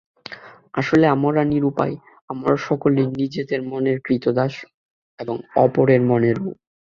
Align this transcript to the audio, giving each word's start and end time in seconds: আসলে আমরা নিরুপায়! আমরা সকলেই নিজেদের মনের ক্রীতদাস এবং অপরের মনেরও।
আসলে 0.73 1.05
আমরা 1.15 1.41
নিরুপায়! 1.51 1.95
আমরা 2.29 2.53
সকলেই 2.67 3.07
নিজেদের 3.19 3.59
মনের 3.63 3.97
ক্রীতদাস 4.01 4.53
এবং 5.19 5.35
অপরের 5.57 6.01
মনেরও। 6.03 6.49